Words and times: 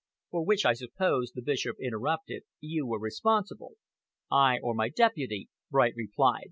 "For 0.31 0.43
which, 0.43 0.65
I 0.65 0.73
suppose," 0.73 1.31
the 1.35 1.43
Bishop 1.43 1.77
interrupted, 1.79 2.41
"you 2.59 2.87
were 2.87 2.97
responsible." 2.99 3.73
"I 4.31 4.57
or 4.63 4.73
my 4.73 4.89
deputy," 4.89 5.49
Bright 5.69 5.93
replied. 5.95 6.39